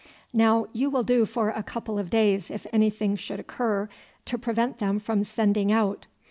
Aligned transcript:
"Now 0.33 0.65
you 0.73 0.89
will 0.89 1.03
do 1.03 1.27
for 1.27 1.51
a 1.51 1.61
couple 1.61 1.99
of 1.99 2.09
days 2.09 2.49
if 2.49 2.65
anything 2.73 3.15
should 3.15 3.39
occur 3.39 3.87
to 4.25 4.37
prevent 4.39 4.79
them 4.79 4.97
from 4.97 5.23
sending 5.23 5.71
out." 5.71 6.07